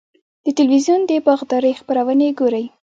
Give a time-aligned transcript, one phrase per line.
[0.45, 2.65] د تلویزیون د باغدارۍ خپرونې ګورئ؟